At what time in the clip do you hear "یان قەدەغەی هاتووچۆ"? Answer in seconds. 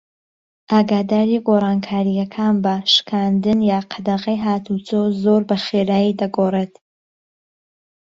3.69-5.01